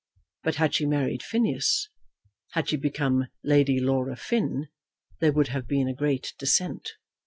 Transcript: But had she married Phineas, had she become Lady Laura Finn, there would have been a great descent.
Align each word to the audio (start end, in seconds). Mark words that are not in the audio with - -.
But 0.41 0.55
had 0.55 0.73
she 0.73 0.87
married 0.87 1.21
Phineas, 1.21 1.87
had 2.53 2.67
she 2.69 2.75
become 2.77 3.27
Lady 3.43 3.79
Laura 3.79 4.15
Finn, 4.15 4.69
there 5.19 5.31
would 5.31 5.49
have 5.49 5.67
been 5.67 5.87
a 5.87 5.93
great 5.93 6.33
descent. 6.39 6.93